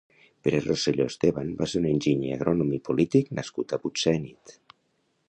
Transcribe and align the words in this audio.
Pere 0.45 0.59
Roselló 0.67 1.05
Esteban 1.11 1.51
va 1.59 1.67
ser 1.73 1.81
un 1.81 1.85
enginyer 1.91 2.33
agrònom 2.37 2.71
i 2.79 2.81
polític 2.89 3.29
nascut 3.41 3.75
a 3.75 3.81
Butsènit. 3.85 4.57